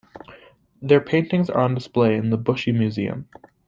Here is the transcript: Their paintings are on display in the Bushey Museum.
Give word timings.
Their 0.81 0.99
paintings 0.99 1.47
are 1.51 1.61
on 1.61 1.75
display 1.75 2.15
in 2.15 2.31
the 2.31 2.37
Bushey 2.39 2.71
Museum. 2.75 3.27